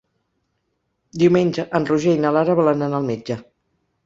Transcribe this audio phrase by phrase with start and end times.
[1.23, 3.39] Diumenge en Roger i na Lara volen anar al metge.